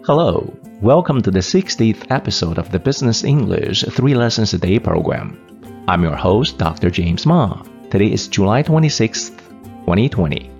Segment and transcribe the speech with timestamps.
[0.00, 5.38] Hello, welcome to the 60th episode of the Business English 3 Lessons a Day program.
[5.86, 6.90] I'm your host, Dr.
[6.90, 7.62] James Ma.
[7.90, 9.36] Today is July 26th,
[9.84, 10.50] 2020.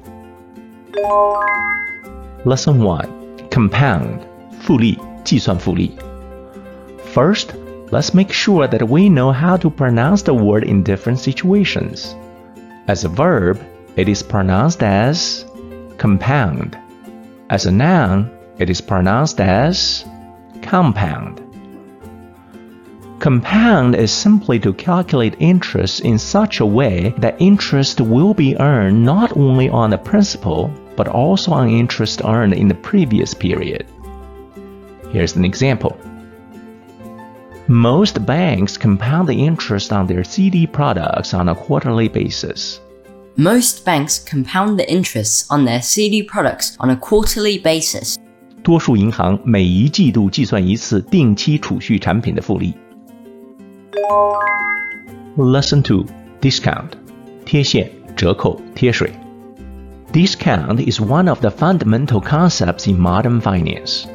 [2.45, 4.21] Lesson 1 Compound
[4.61, 5.97] 复利计算复利
[7.15, 7.55] First,
[7.91, 12.15] let's make sure that we know how to pronounce the word in different situations.
[12.87, 13.59] As a verb,
[13.97, 15.47] it is pronounced as
[15.97, 16.77] compound.
[17.49, 18.29] As a noun,
[18.62, 20.06] it is pronounced as
[20.62, 21.42] compound.
[23.20, 29.04] Compound is simply to calculate interest in such a way that interest will be earned
[29.04, 33.88] not only on the principal, but also on interest earned in the previous period.
[35.12, 35.98] Here's an example.
[37.68, 42.80] Most banks compound the interest on their CD products on a quarterly basis.
[43.38, 48.18] Most banks compound the interests on their CD products on a quarterly basis.
[48.63, 52.75] 多数银行每一季度计算一次定期储蓄产品的复利。
[55.37, 56.05] Lesson Two:
[56.41, 56.91] Discount
[57.45, 59.13] 贴现、折扣、贴水。
[60.13, 64.07] Discount is one of the fundamental concepts in modern finance.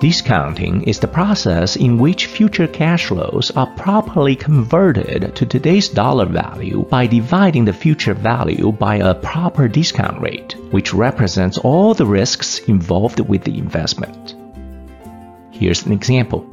[0.00, 6.26] Discounting is the process in which future cash flows are properly converted to today's dollar
[6.26, 12.06] value by dividing the future value by a proper discount rate, which represents all the
[12.06, 14.36] risks involved with the investment.
[15.50, 16.48] Here's an example.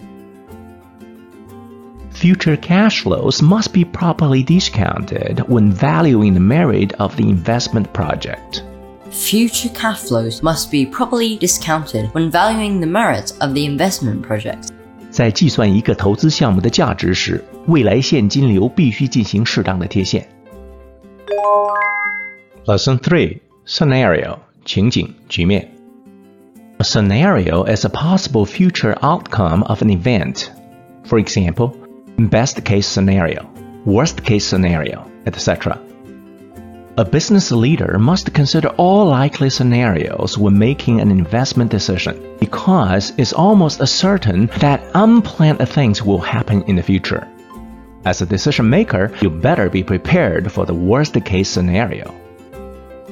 [2.09, 8.63] Future cash flows must be properly discounted when valuing the merit of the investment project.
[9.10, 14.68] Future cash flows must be properly discounted when valuing the merits of the investment project.
[15.10, 20.28] 在计算一个投资项目的价值时，未来现金流必须进行适当的贴现。
[22.66, 25.72] Lesson Three: Scenario 情景局面。
[26.78, 30.44] A scenario is a possible future outcome of an event.
[31.06, 31.72] For example,
[32.16, 33.46] best case scenario,
[33.84, 35.76] worst case scenario, etc.
[36.97, 43.33] A business leader must consider all likely scenarios when making an investment decision because it's
[43.33, 47.27] almost certain that unplanned things will happen in the future.
[48.05, 52.15] As a decision maker, you better be prepared for the worst case scenario.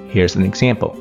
[0.08, 0.96] Here's an example.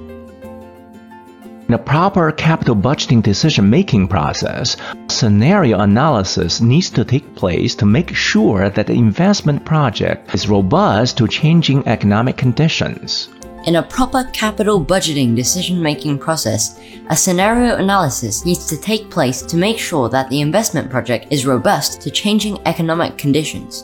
[1.72, 4.78] In a proper capital budgeting decision making process,
[5.10, 11.18] scenario analysis needs to take place to make sure that the investment project is robust
[11.18, 13.28] to changing economic conditions.
[13.66, 16.80] In a proper capital budgeting decision making process,
[17.10, 21.46] a scenario analysis needs to take place to make sure that the investment project is
[21.46, 23.84] robust to changing economic conditions.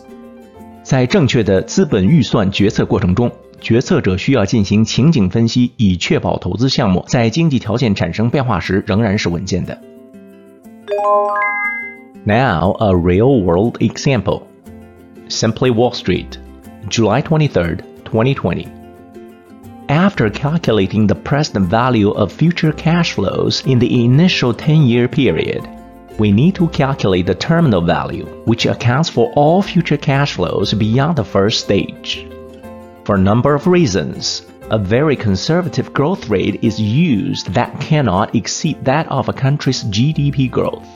[0.83, 3.29] 在正确的资本预算决策过程中，
[3.61, 9.79] 决策者需要进行情景分析，以确保投资项目在经济条件产生变化时仍然是稳健的。
[12.25, 14.44] Now, a real world example.
[15.29, 16.38] Simply Wall Street,
[16.89, 18.67] July 23rd, 2020.
[19.88, 25.61] After calculating the present value of future cash flows in the initial 10 year period,
[26.17, 31.16] we need to calculate the terminal value, which accounts for all future cash flows beyond
[31.16, 32.25] the first stage.
[33.08, 38.84] For a number of reasons, a very conservative growth rate is used that cannot exceed
[38.84, 40.86] that of a country's GDP growth.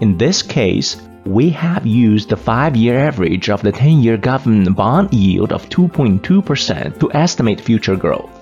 [0.00, 4.74] In this case, we have used the 5 year average of the 10 year government
[4.74, 8.32] bond yield of 2.2% to estimate future growth.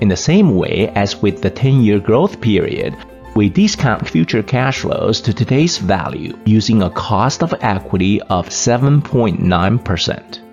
[0.00, 2.96] In the same way as with the 10 year growth period,
[3.34, 10.51] we discount future cash flows to today's value using a cost of equity of 7.9%.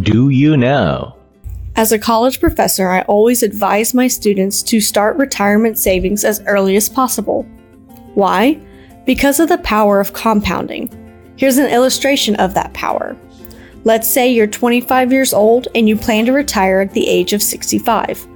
[0.00, 1.14] Do you know?
[1.76, 6.76] As a college professor, I always advise my students to start retirement savings as early
[6.76, 7.42] as possible.
[8.14, 8.60] Why?
[9.06, 10.88] Because of the power of compounding.
[11.36, 13.16] Here's an illustration of that power.
[13.84, 17.42] Let's say you're 25 years old and you plan to retire at the age of
[17.42, 18.26] 65.